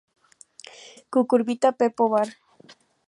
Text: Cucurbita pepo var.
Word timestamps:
Cucurbita 1.13 1.69
pepo 1.79 2.03
var. 2.13 2.29